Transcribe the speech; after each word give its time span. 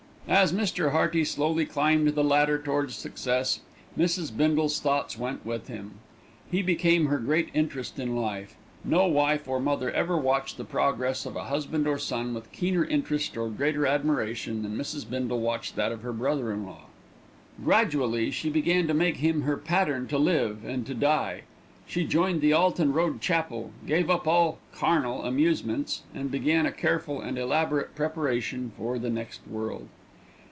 As 0.27 0.53
Mr. 0.53 0.91
Hearty 0.93 1.25
slowly 1.25 1.65
climbed 1.65 2.07
the 2.09 2.23
ladder 2.23 2.57
towards 2.57 2.95
success, 2.95 3.59
Mrs. 3.97 4.31
Bindle's 4.35 4.79
thoughts 4.79 5.17
went 5.19 5.45
with 5.45 5.67
him. 5.67 5.95
He 6.49 6.61
became 6.61 7.07
her 7.07 7.17
great 7.19 7.49
interest 7.53 7.99
in 7.99 8.15
life. 8.15 8.55
No 8.85 9.07
wife 9.07 9.45
or 9.49 9.59
mother 9.59 9.91
ever 9.91 10.15
watched 10.17 10.55
the 10.55 10.63
progress 10.63 11.25
of 11.25 11.35
husband 11.35 11.85
or 11.85 11.97
son 11.97 12.33
with 12.33 12.49
keener 12.53 12.85
interest 12.85 13.35
or 13.35 13.49
greater 13.49 13.85
admiration 13.85 14.63
than 14.63 14.77
Mrs. 14.77 15.09
Bindle 15.09 15.41
watched 15.41 15.75
that 15.75 15.91
of 15.91 16.01
her 16.01 16.13
brother 16.13 16.53
in 16.53 16.65
law. 16.65 16.83
Gradually 17.61 18.31
she 18.31 18.49
began 18.49 18.87
to 18.87 18.93
make 18.93 19.17
him 19.17 19.41
her 19.41 19.57
"pattern 19.57 20.07
to 20.07 20.17
live 20.17 20.63
and 20.63 20.85
to 20.85 20.93
die." 20.93 21.41
She 21.85 22.05
joined 22.05 22.39
the 22.39 22.53
Alton 22.53 22.93
Road 22.93 23.19
Chapel, 23.19 23.71
gave 23.85 24.09
up 24.09 24.25
all 24.27 24.59
"carnal" 24.73 25.23
amusements, 25.25 26.03
and 26.15 26.31
began 26.31 26.65
a 26.65 26.71
careful 26.71 27.19
and 27.19 27.37
elaborate 27.37 27.95
preparation 27.95 28.71
for 28.77 28.97
the 28.97 29.09
next 29.09 29.41
world. 29.45 29.89